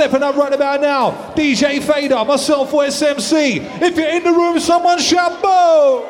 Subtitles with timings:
[0.00, 1.10] stepping up right about now.
[1.36, 3.60] DJ Fader, myself, SMC.
[3.82, 6.08] If you're in the room, someone shout boo!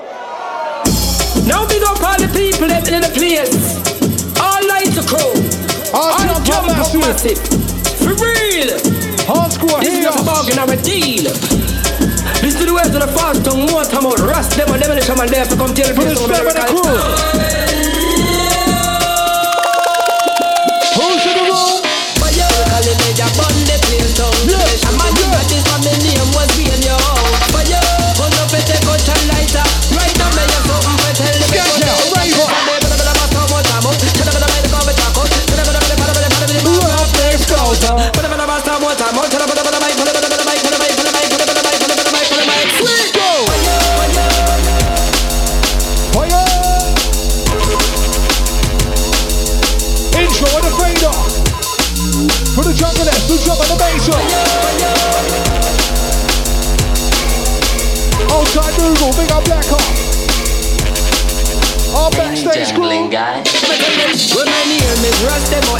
[1.50, 3.82] Now don't all the people that in the place.
[4.38, 5.34] All lights are crew.
[5.90, 7.02] All, all jump, jump up massive.
[7.02, 7.38] massive.
[7.98, 8.78] For real.
[9.26, 10.14] Hardcore This chaos.
[10.14, 11.26] is a bargain or a deal.
[12.46, 15.18] This is the way to the fast tongue, more time out, rust them and them
[15.18, 17.69] and death to come tell the place of America.
[62.50, 63.06] French crew.
[63.06, 63.38] guy.
[64.34, 65.78] When my name is Rust, or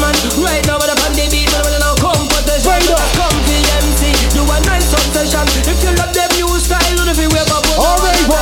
[0.00, 0.16] man.
[0.40, 2.64] Right now, when I'm on the beat, I'm on competition.
[2.64, 2.96] Right now.
[3.12, 5.44] Come to MC, do a nice obsession.
[5.68, 7.84] If you love them new style, you know if you wear bubble.
[7.84, 8.40] All right, boy.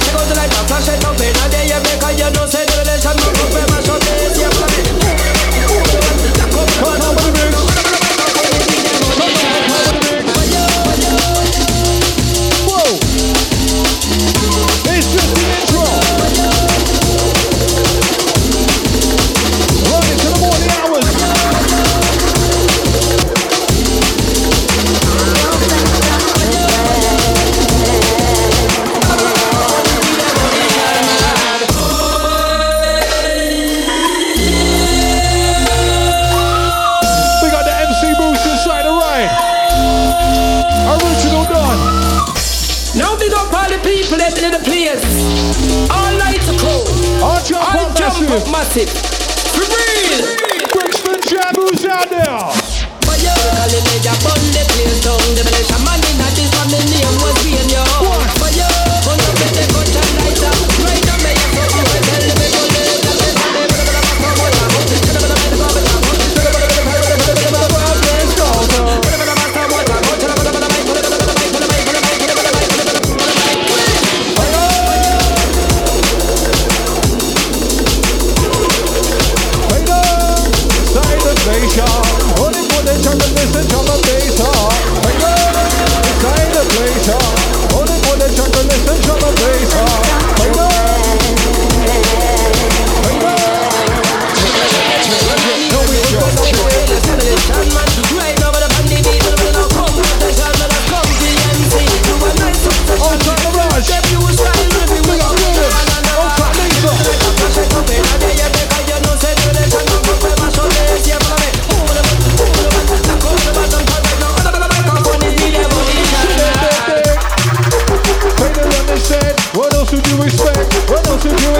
[0.00, 2.64] Check out the light, flash it up, and there you make a you know, say
[48.74, 49.11] Massive.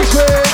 [0.03, 0.52] This way.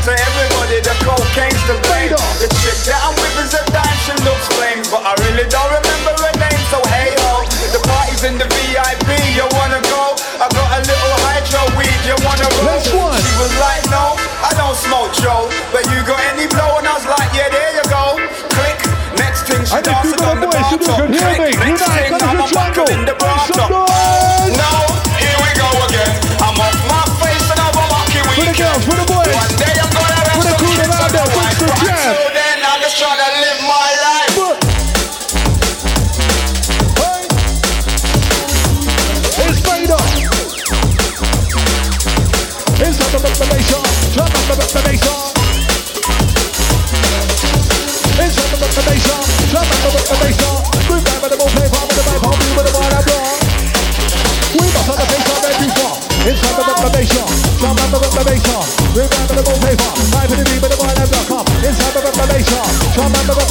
[0.00, 2.16] To everybody, the cocaine's the blame.
[2.40, 4.80] The chick that I'm with is a dime, she looks flame.
[4.88, 7.44] But I really don't remember her name, so hey ho.
[7.68, 10.16] The party's in the VIP, you wanna go?
[10.40, 12.80] I got a little hydro weed, you wanna roll?
[12.80, 12.96] She
[13.36, 15.52] was like, no, I don't smoke Joe.
[15.68, 16.80] But you got any blow?
[16.80, 18.16] And I was like, yeah, there you go.
[18.56, 18.80] Click.
[19.20, 21.12] Next thing she I dancing on the bar top.
[21.12, 21.60] Click.
[21.60, 23.68] Next thing I'm a buckle in the bar top.
[23.68, 24.79] No.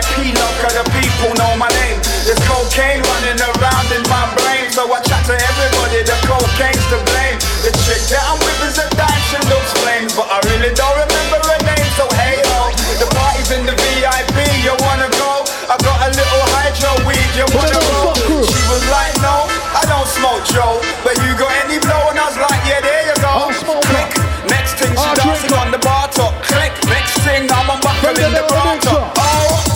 [0.00, 1.98] Getting VIP love, cause the people know my name.
[2.22, 6.98] There's cocaine running around in my brain, so I chat to everybody, the cocaine's to
[7.10, 7.38] blame.
[7.64, 10.94] The chick that I'm with is a dime, she looks flames, but I really don't
[10.94, 12.70] remember her name, so hey ho.
[12.98, 15.46] The party's in the VIP, you wanna go?
[15.66, 18.14] I got a little hydro weed, you wanna go?
[18.46, 22.10] She was like, no, I don't smoke Joe, but you got any blow?
[22.10, 23.50] And I was like, yeah, there you go.
[23.88, 24.10] Click,
[24.46, 26.34] next thing she dancing on the bar top.
[26.44, 29.17] Click, next thing I'm a buckle in the bar top.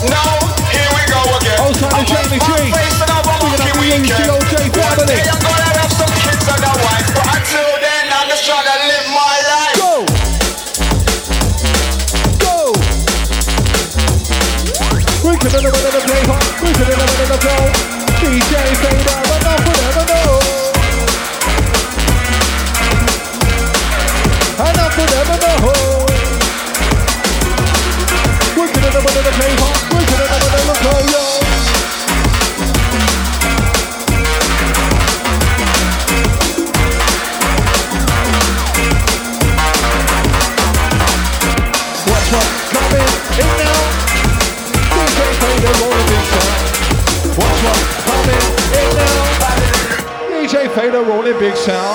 [0.03, 0.19] Oh no,
[0.67, 1.63] here we go again.
[1.95, 2.75] I'm Jamie G.
[2.75, 4.59] face and I'm a Big monkey up the.
[4.75, 5.15] Family.
[5.15, 8.75] I'm gonna have some kids and a wife, but until then I'm just trying to
[8.83, 9.79] live my life.
[9.79, 10.03] Go!
[12.43, 12.75] Go!
[15.23, 16.51] We can never let them play hot.
[16.59, 17.55] We can never let them go.
[18.19, 20.35] DJ Fader, enough will never know.
[24.67, 25.63] Enough will never know.
[28.59, 29.62] We can never let them play hot.
[51.65, 51.92] Sound.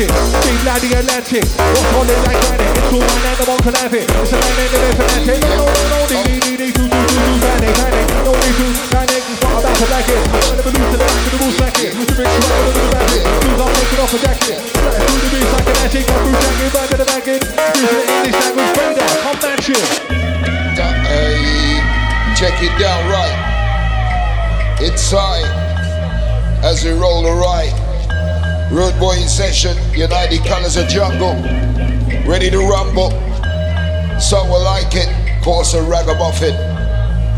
[0.00, 0.40] Is gigantic.
[0.48, 1.44] Big lad, the Atlantic.
[1.44, 2.72] What's on it like granite?
[2.80, 4.06] It's all man and the one can have it.
[4.08, 5.40] It's a man and the fanatic.
[5.44, 8.06] No, no, no, no, dee, dee, dee, dee, doo, doo, doo, doo, panic, panic.
[8.24, 9.20] No need to panic.
[9.20, 10.20] It's not about to like it.
[10.20, 11.92] I'm never lose to the back of the rules like it.
[11.92, 13.24] The big swag of the back it.
[13.40, 14.58] Shoes off, taking off a jacket.
[14.80, 16.04] Flat through the beats like an attic.
[16.08, 17.40] Got through jacket, back to the back it.
[17.76, 19.08] Using the English language fader.
[19.20, 19.86] Come that shit.
[21.10, 23.36] Hey, uh, check it down right.
[24.80, 25.44] Inside,
[26.64, 27.79] as we roll the right.
[28.70, 31.34] Road boy in session, United Colors of Jungle.
[32.24, 33.10] Ready to rumble.
[34.20, 35.10] So we like it.
[35.42, 36.54] Course a ragamuffin.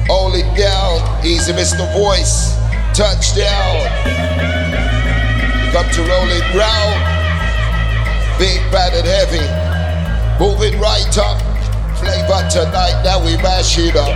[0.08, 1.00] Hold it down.
[1.24, 1.88] Easy Mr.
[1.96, 2.52] Voice.
[2.92, 3.80] Touchdown.
[5.72, 7.00] Come to roll it round.
[8.38, 9.48] Big, bad, and heavy.
[10.36, 11.40] Moving right up.
[11.96, 14.12] Flavor tonight, now we mash it up.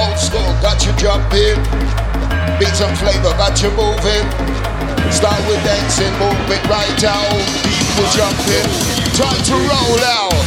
[0.00, 1.60] Old school, got you jumping.
[2.58, 4.54] Beat some flavor, got you moving.
[5.10, 7.28] Start with dancing, move it right out.
[7.64, 8.68] People jumping.
[9.12, 10.44] Time to roll out.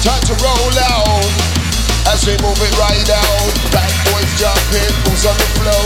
[0.00, 1.24] Time to roll out.
[2.08, 3.52] As we move it right out.
[3.72, 5.84] Bad boys jumping, who's on the flow?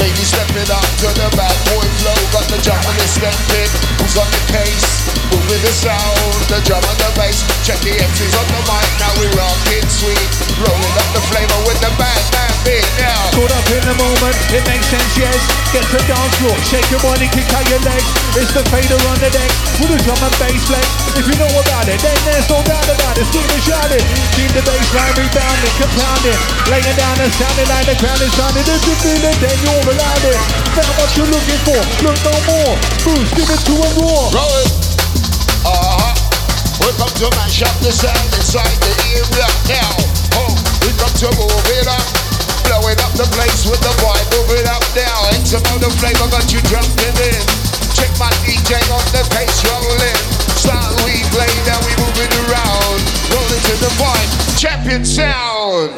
[0.00, 2.18] Ladies stepping up to the bad boy flow.
[2.32, 3.70] Got the jumping and stepping.
[4.00, 4.91] Who's on the case?
[5.42, 7.42] Moving the sound, the drum and the bass.
[7.66, 10.30] Check the MCs on the mic, now we rockin' sweet.
[10.62, 13.34] Rolling up the flavor with the bad man beat now.
[13.34, 15.38] Caught up in the moment, it makes sense, yes.
[15.74, 18.06] Get to dance floor, shake your body, kick out your legs.
[18.38, 19.50] It's the fader on the deck,
[19.82, 20.86] with the drum and bass flex.
[21.18, 23.26] If you know about it, then there's no doubt about it.
[23.26, 24.04] Scream and shout it.
[24.38, 26.38] Keep the bass line rebounding, compounding.
[26.70, 28.66] Laying down and sounding like the ground is sounding.
[28.68, 30.38] If you feel it, then you're allowed it.
[30.78, 32.74] Found what you're looking for, look no more.
[33.02, 34.30] Boost, give it to a roar.
[34.30, 34.91] Roll it.
[35.62, 36.14] Uh-huh.
[36.82, 39.94] We come to mash up the sound inside the area now.
[40.34, 40.52] Oh,
[40.82, 42.02] we come to move it up.
[42.66, 45.30] Blowing up the place with the vibe, move it up now.
[45.38, 47.42] X amount of flavor got you jumping in.
[47.94, 50.18] Check my DJ on the pace rolling.
[50.58, 52.98] Start we play, now we move it around.
[53.30, 55.94] Rolling to the vibe, champion sound.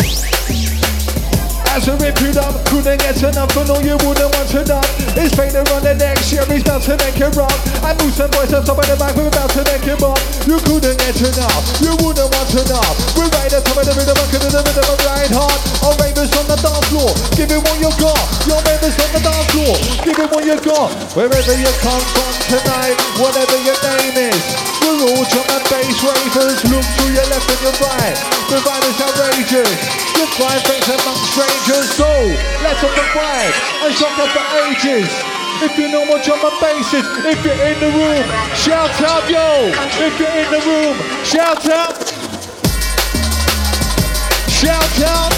[1.75, 4.87] As I rip it up, couldn't get enough, but no, you wouldn't want to not.
[5.19, 7.51] It's fader on the neck, Sherry's about to make it rock.
[7.83, 10.23] I move some boys up top of the mic, we're about to make it rock.
[10.47, 12.95] You couldn't get enough, you wouldn't want to not.
[13.19, 15.59] We're right at the top of the rhythm, I'm in the rhythm of right hard.
[15.83, 18.23] Our ravers on the dance floor, give it what you got.
[18.47, 19.75] Your ravers on the dance floor,
[20.07, 20.95] give it what you got.
[21.19, 24.43] Wherever you come from tonight, whatever your name is.
[24.79, 28.15] We're all drum and bass ravers, look to your left and your right.
[28.47, 29.75] The vibe is outrageous,
[30.15, 31.64] just find friends among strangers.
[31.65, 32.05] So,
[32.61, 35.09] let's up the vibe and shock up the ages.
[35.65, 38.21] If you know what drum and bass is, if you're in the room,
[38.53, 39.73] shout out, yo.
[39.97, 40.93] If you're in the room,
[41.25, 41.97] shout out.
[44.53, 45.33] Shout out.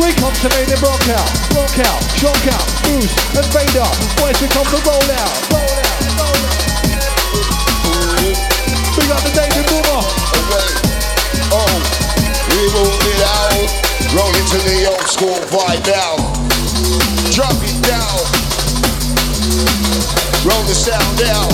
[0.00, 3.92] We come to make them rock out, rock out, shock out, boost and fade up.
[4.16, 6.72] Boys, we come to roll out, roll out, roll out.
[8.96, 10.00] We got the David Boomer.
[10.40, 10.72] away.
[11.52, 11.76] Oh,
[12.48, 13.43] we move it out.
[14.14, 16.14] Roll into the old school vibe now.
[17.34, 18.14] Drop it down.
[20.46, 21.50] Roll the sound down.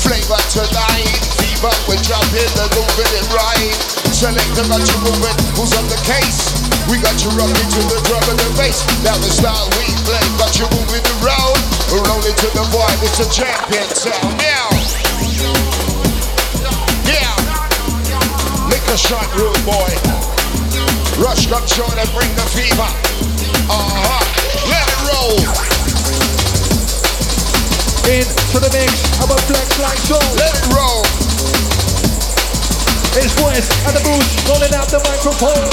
[0.00, 1.12] Flavor tonight.
[1.36, 3.76] Fever, we're jumping and moving it right.
[4.16, 5.36] Selector got you moving.
[5.60, 6.56] Who's on the case?
[6.88, 8.80] We got you rocking to the drum and the bass.
[9.04, 10.24] Now the style we play.
[10.40, 11.60] Got you moving around.
[11.92, 13.04] Rolling to the vibe.
[13.04, 14.72] It's a champion sound now.
[17.04, 17.28] Yeah.
[18.72, 20.15] Lick a shot, rude boy.
[21.16, 22.90] Rush control and bring the fever.
[23.72, 24.20] Uh-huh.
[24.68, 25.40] Let it roll.
[28.04, 30.20] Into the mix, I'm a flex like so.
[30.36, 31.00] Let it roll.
[33.16, 35.72] It's West and the boost rolling out the microphone.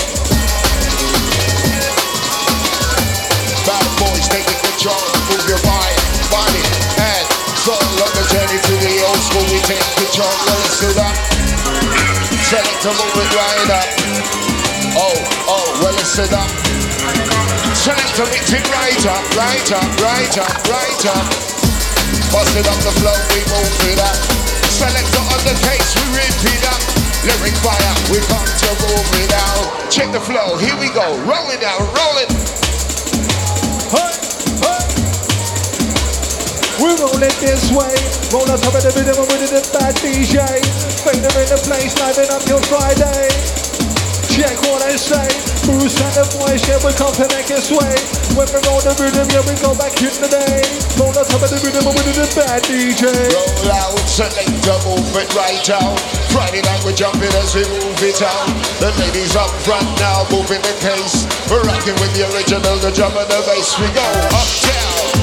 [3.68, 5.04] Bad boys taking control.
[5.28, 6.00] Move your body,
[6.32, 6.64] body,
[7.04, 7.28] and
[7.60, 9.44] soul on the journey to the old school.
[9.52, 10.32] We take control.
[10.48, 11.16] Well, let's do that.
[12.48, 14.53] Select to move it right up.
[14.94, 15.18] Oh,
[15.50, 16.50] oh, well, let's do that.
[17.74, 21.26] Select to mix it right up, right up, right up, right up.
[22.30, 24.18] Bust it up the flow, we move it up.
[24.70, 26.78] Selector on the case, we rip it up.
[27.26, 29.90] Lyric fire, we come to move it out.
[29.90, 31.18] Check the flow, here we go.
[31.26, 32.30] Roll it out, roll it.
[36.78, 37.98] We roll it this way.
[38.30, 40.38] Roll on top of the rhythm with the bad DJ.
[41.02, 43.63] Fader in the place, liven up till Friday.
[44.34, 45.30] Check what I say.
[45.62, 47.94] Bruce and the boys, yeah, we come to make it sway.
[48.34, 50.58] When we roll the rhythm, yeah, we go back in the day.
[50.98, 53.14] Roll on top of the rhythm we with the bad DJ.
[53.30, 56.02] Roll out, selector, move it right out.
[56.34, 58.50] Friday night we're jumping as we move it out.
[58.82, 61.30] The ladies up front now, moving the case.
[61.46, 63.78] We're rocking with the original, the drum and the bass.
[63.78, 64.02] We go
[64.34, 65.14] uptown.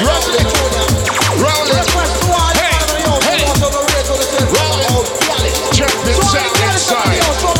[0.00, 0.48] Roll it,
[1.44, 1.86] roll it.
[2.56, 4.88] Hey, hey, roll it.
[4.96, 5.04] Oh,
[5.76, 7.53] champion sound inside.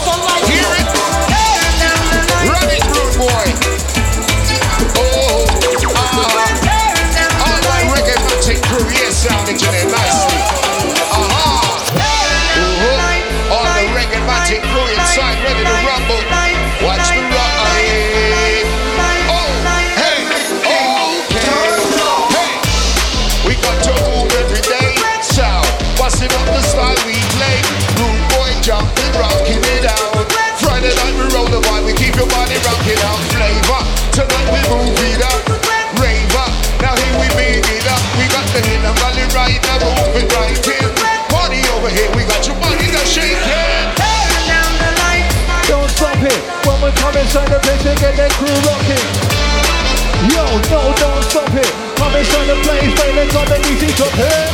[53.96, 53.98] It.
[53.98, 54.53] So they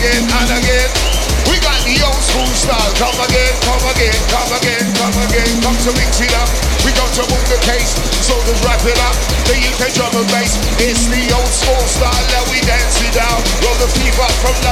[0.00, 0.90] again and again.
[1.44, 2.92] We got the old school style.
[2.96, 5.52] Come again, come again, come again, come again.
[5.60, 6.48] Come to mix it up.
[6.88, 7.92] We got to move the case.
[8.24, 9.16] So just wrap it up.
[9.44, 10.56] The UK drum and bass.
[10.80, 13.44] It's the old school style that we dance it out.
[13.60, 14.69] Roll the fever from London.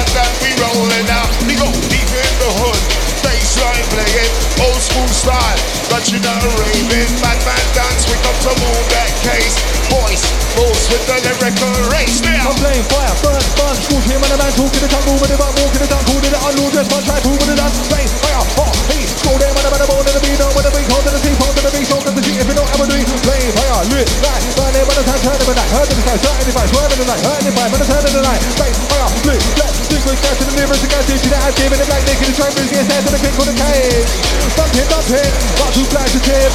[15.18, 19.02] Moving it up, walking it down, it try, moving it down, play fire, oh, hey,
[19.02, 21.18] school them and a man born in the beat, with a big hold to the
[21.18, 22.94] team, hold to the beat, hold to the sheet, if you know how we do
[22.94, 26.04] it, play fire, lit, light, burn it, when the time, turn it, night, in the
[26.06, 28.22] sky, turn in the swerve in the night, in the fire, when the in the
[28.22, 31.78] night, play fire, lit, let, secret gas to the lyrics, the gas that has given
[31.82, 34.10] it the train, to the kick for the cage,
[34.54, 36.52] bumping, got two flags to tip,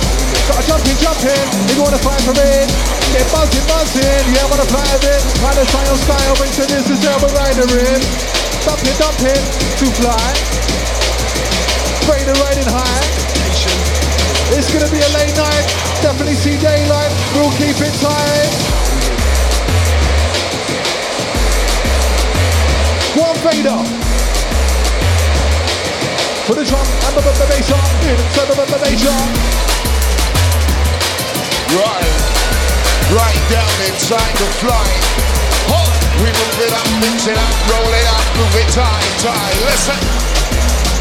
[0.47, 2.67] got jumping, jumping, if you wanna fight for it,
[3.11, 7.03] get buzzing, buzzing, yeah, wanna fly a bit, find a style, style, to this is
[7.03, 9.43] Elba Rider in, dumping, dumping,
[9.77, 10.27] to fly,
[12.07, 13.03] Raider riding high,
[14.55, 15.65] it's gonna be a late night,
[16.01, 18.51] definitely see daylight, we'll keep it tight.
[23.15, 23.77] One fader.
[26.47, 29.27] For the drum and the, bass on, inside the, the, the bass on.
[31.77, 32.11] Right,
[33.15, 35.03] right down inside the flight.
[35.69, 39.55] Oh, we move it up, mix it up, roll it up, move it tight, tight.
[39.65, 39.97] Listen,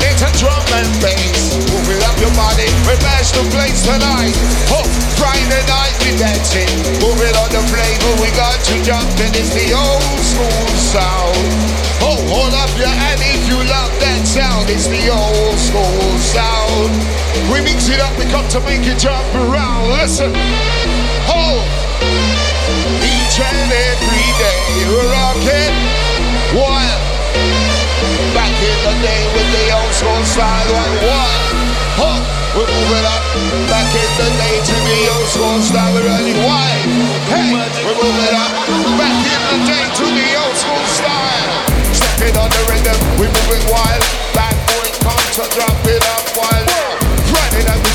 [0.08, 1.58] it's a drum and bass.
[1.70, 2.68] Move it up your body,
[3.02, 4.34] bash the place tonight.
[4.72, 4.84] Oh,
[5.18, 6.70] Friday night we dancing.
[7.02, 11.36] Move it on the flavor, we got to jump and it's the old school sound.
[12.02, 14.70] Oh, hold up your hand if you love that sound.
[14.70, 16.90] It's the old school sound.
[17.52, 19.92] We mix it up, we come to make it jump around.
[19.92, 20.32] Listen.
[21.30, 21.62] Oh,
[23.32, 24.60] each and every day
[24.92, 25.72] we're rocking
[26.52, 27.00] wild.
[28.36, 31.40] Back in the day with the old school style, one one.
[31.96, 32.20] Oh,
[32.52, 33.24] we move it up.
[33.72, 36.84] Back in the day to the old school style, we're running wild.
[37.32, 38.52] Hey, we move it up.
[39.00, 41.48] Back in the day to the old school style.
[41.96, 44.04] Stepping on the rhythm, we move it wild.
[44.36, 47.01] Bad boy come to drop it up wild.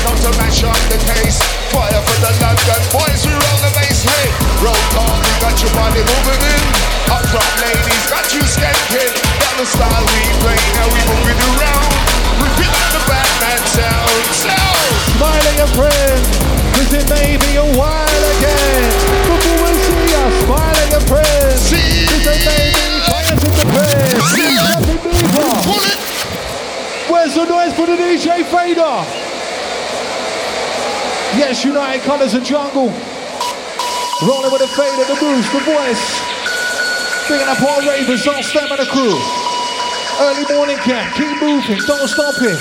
[0.04, 1.38] Running and we come to mash up the case.
[1.72, 4.04] Fire for the London boys, we roll the bass.
[4.04, 4.28] Hey,
[4.62, 6.64] roll call, we got your body moving in.
[7.08, 7.24] Up
[7.60, 9.12] ladies, got you skanking.
[9.40, 11.92] Got the style we play, now we move it around.
[12.40, 14.24] Repeat like the Batman sound.
[14.32, 14.88] Sound.
[15.18, 16.20] Smiling a friend,
[16.72, 18.88] cause it may be a while again.
[19.28, 22.08] We see us smiling a friend, See.
[22.08, 24.14] cause it may be in the pen.
[24.32, 24.56] See.
[24.56, 25.52] Nothing deeper.
[25.68, 26.00] Pull it.
[27.10, 29.27] Where's the noise for the DJ Fader?
[31.38, 32.90] Yes, United Colours and Jungle.
[34.26, 36.02] Rolling with the fader, the boost, the voice.
[37.30, 39.14] Bringing up all ravers, don't and the crew.
[40.18, 42.34] Early morning camp, keep moving, don't stop.
[42.42, 42.58] It.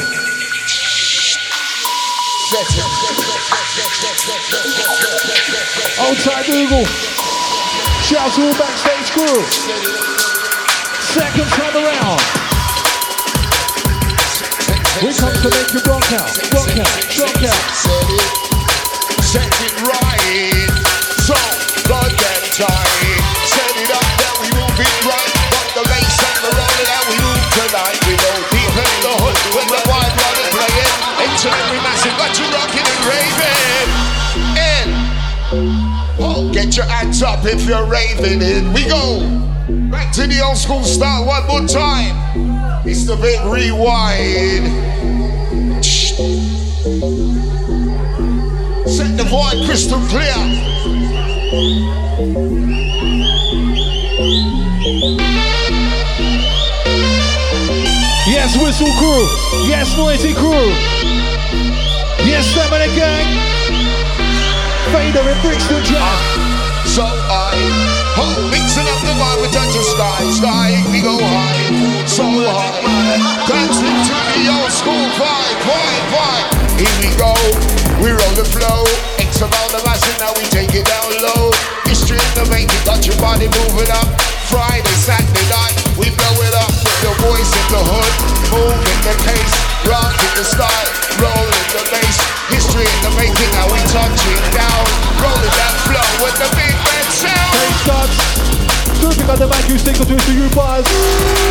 [5.98, 6.86] Old tight Google.
[8.06, 9.42] Shout to all backstage crew.
[11.18, 12.22] Second time around.
[15.02, 18.47] We come to make you rock out, rock out, rock out.
[19.38, 19.76] Set it.
[19.86, 20.65] Right.
[21.30, 21.38] So,
[21.86, 23.21] goddamn tight.
[23.45, 25.32] Set it up, then we move it right.
[25.54, 28.02] Got the bass and the rolling and we move tonight.
[28.10, 30.89] We go deep in the hood when the wide run is playing.
[31.21, 33.89] Incidentally massive, got you rocking and raving.
[34.58, 34.88] In.
[36.17, 38.73] Oh, get your hands up if you're raving in.
[38.73, 39.21] We go.
[39.91, 42.17] Back to the old school style one more time.
[42.88, 44.65] It's the big rewind.
[49.30, 50.40] Void crystal clear.
[58.28, 59.24] Yes, Whistle Crew.
[59.68, 60.72] Yes, Noisy Crew.
[62.24, 63.28] Yes, them and the gang.
[64.92, 66.00] Fader in Brixton Jack.
[66.00, 67.52] Ah, so I,
[68.16, 73.48] oh, mixing up the vibe with touch of sky, sky, we go high, so high,
[73.48, 76.48] dancing to the old school vibe, vibe, vibe.
[76.80, 77.36] Here we go,
[78.02, 79.16] we roll the flow.
[79.38, 81.54] It's about the massive, now we take it down low.
[81.86, 84.10] History in the making, got your body moving up.
[84.50, 88.13] Friday, Saturday night, we blow it up with the voice in the hood,
[88.50, 89.54] moving the case,
[89.86, 90.89] rocking the style,
[91.21, 92.17] rolling the bass.
[92.50, 94.84] History in the making, now we touch it down,
[95.21, 97.54] rolling that flow with the big band sound.
[97.62, 97.78] Hey.
[98.97, 100.82] Surfing on the mic, you stick to you buzz.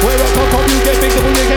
[0.03, 1.56] Where I come from, you get big, double, you get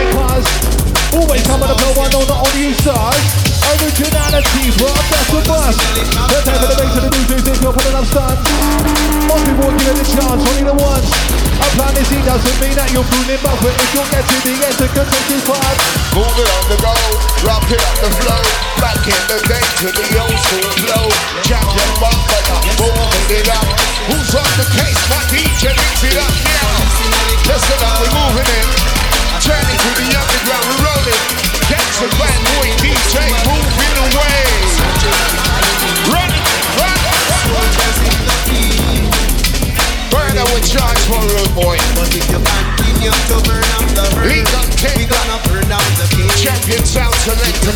[46.90, 47.70] Continue to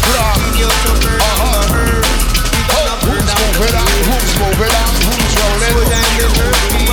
[1.22, 1.62] Uh-huh.
[1.62, 2.03] the herd,
[2.74, 4.03] Oh, who's moving cage.
[4.11, 4.90] Who's moving up?
[5.07, 5.87] Who's rolling?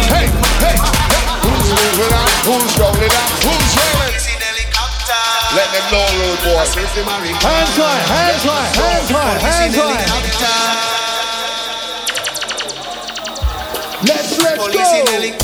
[0.05, 0.29] Hey,
[0.61, 0.77] hey, hey.
[1.41, 2.29] Who's moving up?
[2.45, 3.31] Who's rolling up?
[3.41, 4.13] Who's rolling?
[5.57, 6.61] Let them know, road boy.
[6.61, 10.05] Hands high, hands high, hands high, hands high.
[14.05, 15.40] Let's, let's go.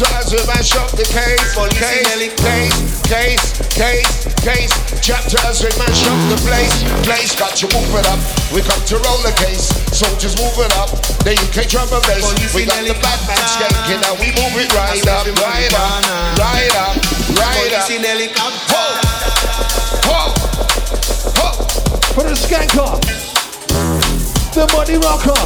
[0.00, 0.04] Helicopter.
[0.04, 1.54] Ho, ho, chapter as we mash up the case.
[1.54, 2.76] Police in Case, case,
[3.08, 4.10] case, case,
[4.44, 4.72] case.
[5.00, 6.74] Chapter as we mash up the place.
[7.04, 8.20] Place, got you move it up.
[8.52, 9.70] We come to roll the case.
[9.96, 10.90] Soldiers move it up.
[11.24, 12.22] The UK drum and bass.
[12.24, 13.64] Police We got the bad man helicopter.
[13.64, 14.00] skanking.
[14.02, 16.36] Now we move it right up, said the right up, marijuana.
[16.38, 16.94] right up,
[17.38, 17.90] right Police up.
[17.90, 18.84] in helicopter.
[20.06, 20.20] Ho, ho,
[21.40, 21.48] ho.
[22.14, 23.00] For the skanker.
[24.56, 25.36] The money rocker.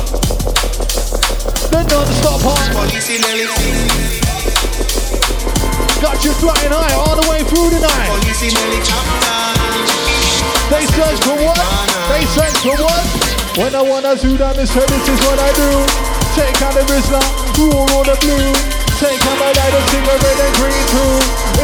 [1.70, 4.29] The non-stop hard.
[6.00, 8.08] Got you flying high all the way through the night.
[8.08, 9.20] Police in helicopter.
[10.72, 11.60] They search for what?
[12.08, 13.04] They search for what?
[13.60, 15.68] When I wanna do that, this is what I do.
[16.32, 17.20] Take out the Rizla,
[17.60, 18.48] roll on the blue.
[18.96, 21.12] Take out my light and sing a red and green too.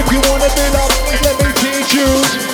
[0.05, 0.93] If you wanna build up,
[1.25, 2.09] let me teach you.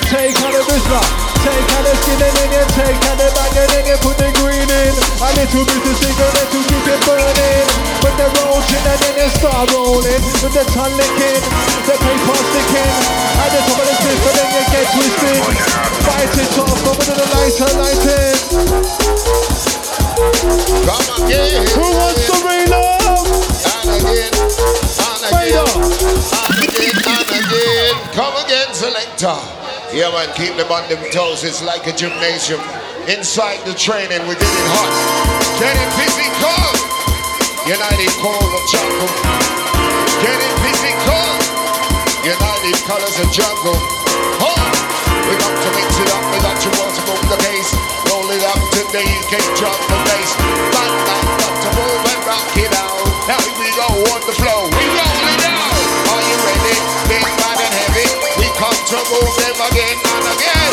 [0.06, 1.02] Take out the Rizla,
[1.42, 4.14] take out the skin and then you take out the bag and then you put
[4.14, 4.94] the green in.
[4.94, 7.66] A little bit of cigarette to keep it burning.
[8.02, 10.22] When the rolls in and then you start rolling.
[10.38, 11.42] With the tongue licking,
[11.86, 12.94] the paper sticking.
[13.42, 15.42] At the top of the cliff and then you get twisted.
[16.06, 18.38] Fight it off, over to the lighter, light it.
[20.86, 21.66] Come again.
[21.74, 23.26] Who wants to reload?
[23.82, 27.94] And again, and again, and again, and again.
[28.14, 29.61] Come again, selector.
[29.92, 31.44] Yeah, man, keep them on them toes.
[31.44, 32.64] It's like a gymnasium.
[33.12, 34.88] Inside the training, we did it hot.
[35.60, 36.64] Getting physical.
[37.68, 39.12] United call of jungle.
[40.24, 41.28] Getting physical.
[42.24, 43.76] United colors of jungle.
[44.40, 44.56] Oh,
[45.28, 46.24] We got to mix it up.
[46.32, 47.70] We got to want to move the pace.
[48.08, 49.04] Roll it up today.
[49.04, 50.30] You can't drop the bass.
[50.72, 52.96] Bang, bang, got to move and rock it out.
[53.28, 54.61] Now here we go on the floor.
[58.92, 60.72] trouble them again and again.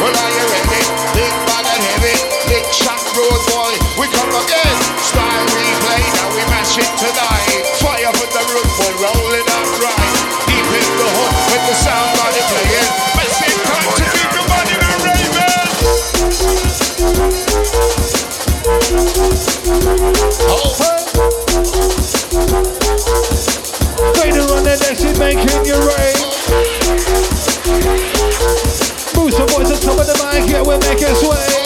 [0.00, 0.80] Well, are you ready?
[1.12, 2.16] Big bad and heavy,
[2.48, 3.76] big shot road boy.
[4.00, 4.76] We come again.
[5.04, 7.68] Style replay, now we mash it tonight.
[7.84, 10.16] Fire for the roof, boy, rolling up right.
[10.48, 12.88] Deep in the hood with the sound body playing.
[13.20, 15.68] Let's see to beat the money to Raven.
[20.56, 20.92] Over.
[24.16, 25.20] They the one that they should
[25.68, 26.17] your rain.
[30.80, 31.57] Make it sway.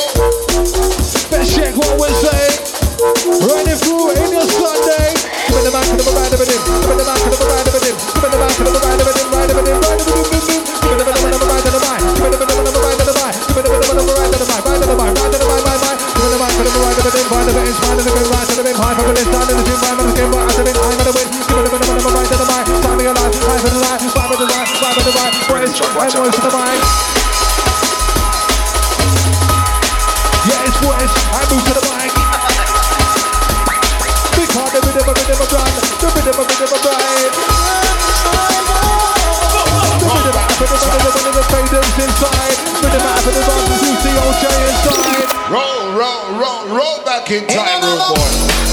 [47.22, 48.30] Back in time, rude boy.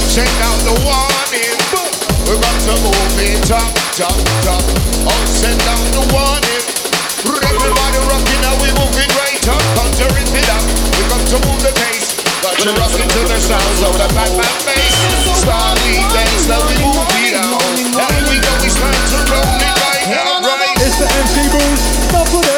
[0.10, 1.54] Send out the warning.
[2.26, 4.64] We're about to move it top, top, top.
[5.06, 6.66] Oh, send out the warning.
[7.30, 9.62] Everybody rocking now, we move it right up.
[9.78, 10.66] Come to rip it up.
[10.98, 12.18] We come to move the pace.
[12.42, 14.98] Got to rock into the sounds of the back, back bass.
[15.38, 17.54] Starly dance, now we move it out.
[17.54, 20.74] And we go, it's time to roll it right now, right.
[20.82, 22.58] It's the MC Boost, not for them.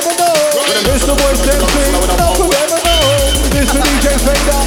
[0.92, 3.12] It's the voice MC, not for them to know.
[3.60, 4.61] It's the DJ Fader,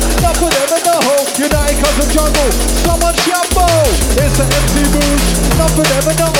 [2.14, 2.46] Jungle,
[2.86, 3.66] someone shambo.
[4.14, 6.30] It's the MC Boost, not for them to know.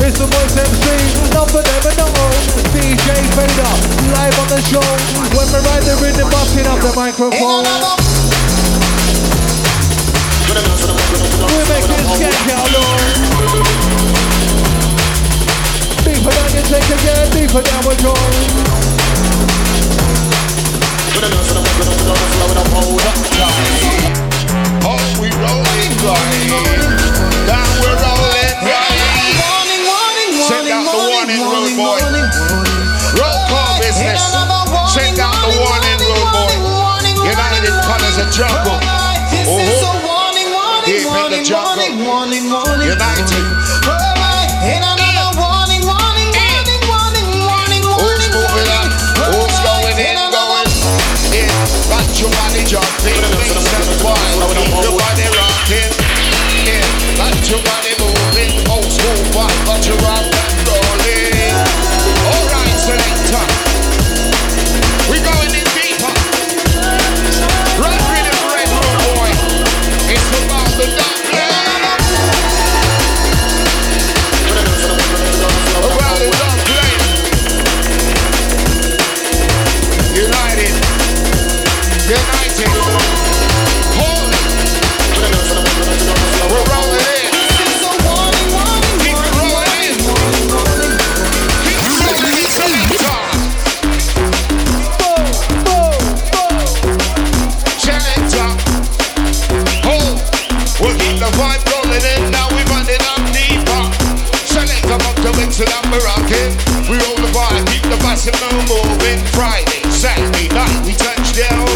[0.00, 0.88] It's the voice MC,
[1.36, 2.08] not for them to know.
[2.72, 3.72] DJ Fader,
[4.16, 4.80] live on the show.
[5.36, 7.60] When we ride the rhythm, busting up the microphone.
[11.44, 13.04] We make it skank out, Lord.
[16.08, 18.16] Deeper down you take again, deeper down we go.
[22.80, 24.27] Oh, we
[26.08, 28.96] Down we're rolling right.
[30.40, 32.00] Send out the warning, road boy.
[33.20, 34.24] Roll call business.
[34.88, 36.48] Send out the warning, road boy.
[36.64, 37.28] Uh-huh.
[37.28, 38.80] United Colors of Jungle.
[39.48, 39.58] Oh,
[40.86, 41.76] deep in the jungle.
[42.80, 43.44] United.
[108.38, 109.18] Bicycle moving.
[109.34, 111.66] Friday, Saturday night we touch down.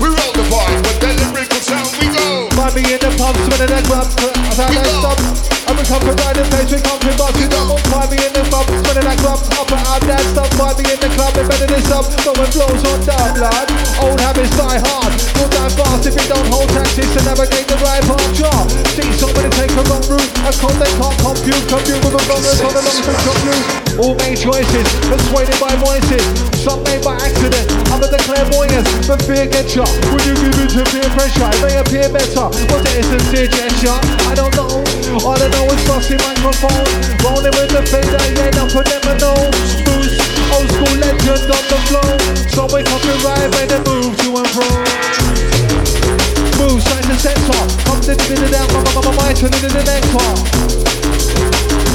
[0.00, 1.90] We roll the vibe with the lyrical sound.
[2.00, 2.48] We go.
[2.72, 5.20] Me in the pub, spinning that club, I've had that stop.
[5.68, 7.36] I'm a right the place, we come from up.
[7.92, 9.91] Find me in the pub, spinning that club, up and
[10.32, 10.50] stuff.
[10.58, 13.68] Find me in the club, embedded this up, throwing blows on down, blood.
[14.02, 17.78] Old habits die hard, will die fast if you don't hold taxis to navigate the
[17.82, 18.30] right path.
[18.34, 18.62] Jar.
[18.96, 22.60] See somebody take a wrong route, a code they can't compute, compute with a bonus
[22.64, 23.64] on a long spectrum loop.
[24.00, 26.24] All made choices, persuaded by voices,
[26.56, 28.88] some made by accident, other than clairvoyance.
[29.04, 31.48] But fear gets you when you give it to peer pressure.
[31.52, 34.00] It may appear better, but it is a sincere gesture.
[34.28, 34.80] I don't know,
[35.20, 36.88] all I know is fussy microphone.
[37.20, 39.91] Rolling with the fader, yeah, not for them to know.
[39.92, 40.16] Boost,
[40.56, 42.08] old school legend on the flow.
[42.48, 44.64] So we come to ride, make the move to and fro.
[46.56, 48.16] Move side to center, come the
[48.48, 49.82] down, my my my my to the
[50.16, 50.40] part.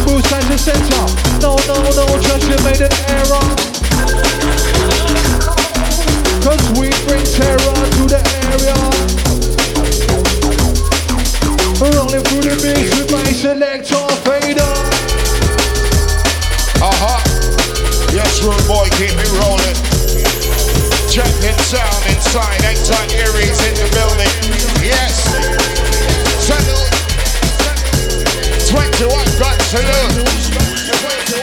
[0.05, 1.05] Move baseline to center.
[1.41, 3.45] No, no, no, just you made an error.
[6.43, 8.77] Cause we bring terror to the area.
[11.79, 14.06] Rolling through the mix with my selector
[21.67, 24.32] sound inside, Anytime Aries in the building.
[24.80, 25.19] Yes.
[26.39, 26.88] Salute.
[28.71, 30.15] 21 gun salute.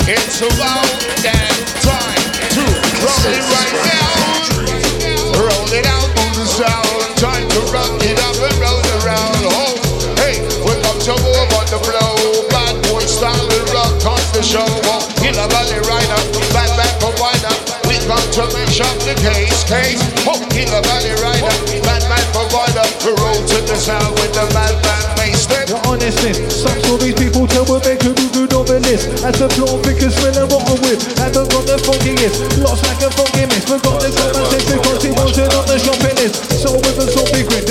[0.08, 0.88] It's about
[1.20, 1.52] that
[1.84, 2.24] time
[2.56, 2.64] to
[3.04, 5.44] roll it right now.
[5.44, 6.88] Roll it out on the sound.
[7.20, 9.44] Time to rock it up and roll around.
[9.44, 9.76] Oh,
[10.24, 10.72] hey, we
[11.04, 12.48] to move on the flow.
[12.48, 14.64] Bad boy style and rock on the show.
[14.88, 16.20] Oh, in a valley rider,
[16.56, 17.52] bad back provider.
[17.58, 17.63] We
[18.06, 20.00] come to mash up the case, case.
[20.28, 21.52] Oh, in a valley rider,
[21.84, 22.84] bad man provider.
[23.04, 25.04] We roll to the sound with the madman.
[25.16, 29.08] Then The honestness, some stories people tell will make a good over list.
[29.24, 31.00] As the floor figures smell and rotten with.
[31.16, 33.64] Haven't got the funkiest, lost like a funky miss.
[33.64, 36.60] Forgot the common sense because it wasn't on the shopping list.
[36.60, 37.64] So with a salty grin,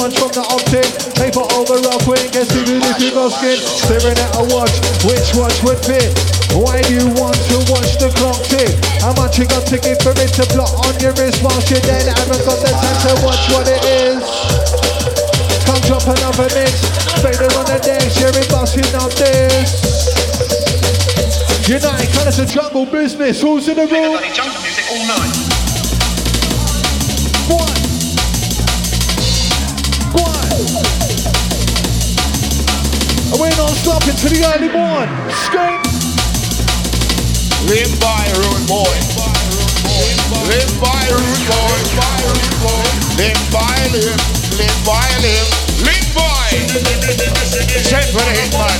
[0.00, 0.88] slice, from the optic.
[1.20, 1.76] Paper over
[2.08, 3.60] quick, guess even if you got skin.
[3.60, 4.72] Staring at a watch,
[5.04, 6.08] which watch would fit?
[6.56, 8.72] Why do you want to watch the clock tick?
[9.04, 11.78] How much you got to give for it to block on your wrist whilst you
[11.84, 14.24] then haven't got the time to watch what it is?
[15.68, 16.80] Come drop another mix,
[17.20, 20.00] Vader on the deck, Sherry busting up this.
[21.68, 24.16] United Colours of Jungle Business, who's in the room?
[24.16, 25.49] Bloody jungle music all night.
[33.82, 35.08] And we're to the early morn.
[35.48, 35.80] Skate.
[37.66, 38.84] live by rude boy.
[40.48, 42.84] Live by rude boy.
[43.16, 44.20] Live by live.
[44.58, 45.82] Live by live.
[45.82, 46.29] Live by.
[46.50, 48.74] Set for the hitman.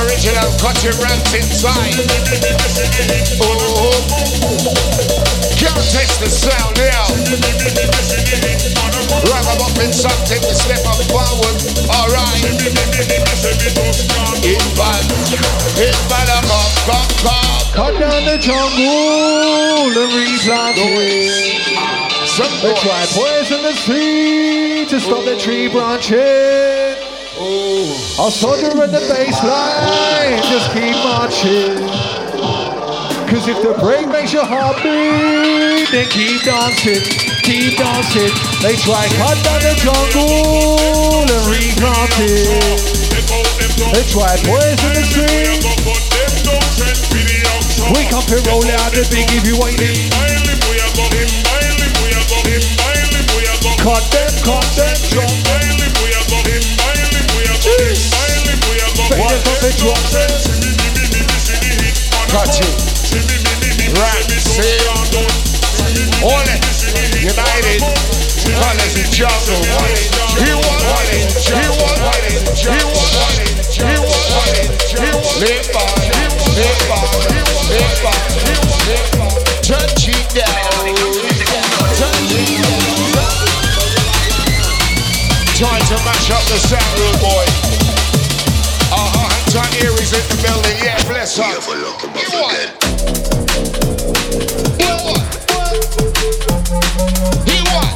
[0.00, 0.48] Original
[0.84, 1.92] your rants inside.
[3.40, 3.92] Oh.
[5.60, 7.12] Can't taste the sound now.
[9.28, 11.56] Rub up in something to step up forward.
[11.92, 12.40] Alright.
[14.40, 15.04] Hit bad.
[15.76, 16.48] Hit bad up.
[16.88, 17.60] Come, come.
[17.72, 20.40] Cut down the jungle and it.
[20.40, 21.69] Some
[22.40, 26.16] They try poison the seed to stop the tree branching.
[28.16, 28.30] I'll oh.
[28.32, 31.84] soldier in the baseline, just keep marching.
[33.28, 37.04] Cause if the break makes your heart beat, then keep dancing,
[37.44, 38.32] keep dancing.
[38.64, 42.80] They try cut down the jungle and replant it.
[43.92, 45.60] They try poison the tree.
[47.92, 50.08] We come to roll out the big if you waiting.
[53.80, 55.40] Cut them, cut them, them.
[62.28, 62.76] Cut it.
[63.96, 64.76] Right, see.
[66.20, 66.60] All it.
[67.24, 67.80] United.
[68.52, 69.64] Colors in jungle.
[69.64, 70.12] He it.
[70.36, 71.80] He it.
[71.80, 72.44] He it.
[72.60, 72.76] He
[73.40, 73.64] it.
[74.84, 75.24] He it.
[75.40, 75.88] Live by.
[76.54, 77.00] Live by.
[77.70, 78.12] Live by.
[78.86, 79.29] Live by.
[85.90, 87.42] To mash up the sound, rude boy.
[88.94, 89.26] Uh-huh.
[89.42, 90.78] Anton Aries in the building.
[90.78, 91.50] Yeah, bless her.
[91.50, 91.58] You
[92.30, 92.54] what?
[94.78, 95.26] You what?
[97.42, 97.90] He what?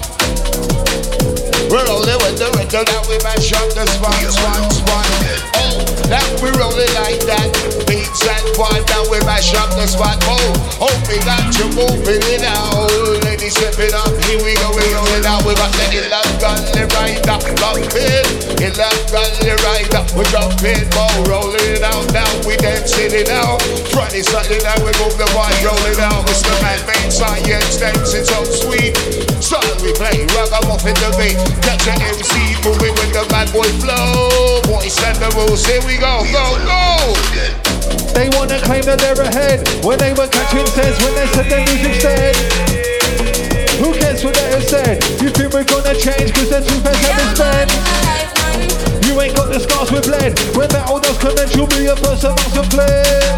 [1.70, 3.86] We're rolling with the rhythm that we mash up the
[9.24, 10.18] that mash up the spot.
[10.28, 13.24] Oh, hope we got you moving it out.
[13.54, 14.10] Step it up.
[14.24, 14.72] Here we go.
[14.74, 15.44] We rolling out.
[15.46, 17.38] We got the Ilan Gully Rider.
[17.54, 18.26] Jumping.
[18.58, 20.02] Ilan Gully Rider.
[20.16, 20.84] We jumping.
[20.96, 22.28] Oh, rolling it out now.
[22.48, 23.62] We dancing it out.
[23.94, 25.54] Friday, Saturday night we move the body.
[25.62, 26.26] Rolling out.
[26.26, 26.54] Mr.
[26.62, 28.96] Man, main science dancing so sweet.
[29.42, 30.24] Start we play.
[30.34, 31.38] Rock I'm off in the beat.
[31.62, 34.62] Catch an MC moving with the bad boy flow.
[34.66, 35.64] Boys and the rules.
[35.64, 36.20] Here we go.
[36.32, 37.63] Go, go.
[38.14, 41.66] They wanna claim that they're ahead when they were catching sense when they said their
[41.66, 42.34] music's dead.
[43.82, 45.02] Who cares what they have said?
[45.20, 47.68] You think we're gonna change cause the two pence have been spent?
[49.04, 50.38] You ain't got the scars with lead.
[50.54, 53.34] When battle does commence, you'll be a first amongst the fled.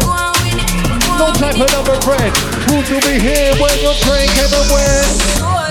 [1.17, 2.29] No time for number bread.
[2.69, 5.66] Who will be here when your train came and went?